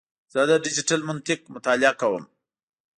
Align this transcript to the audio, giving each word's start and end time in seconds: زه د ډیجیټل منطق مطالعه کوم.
زه 0.33 0.39
د 0.49 0.51
ډیجیټل 0.63 1.01
منطق 1.09 1.39
مطالعه 1.55 1.93
کوم. 2.01 2.23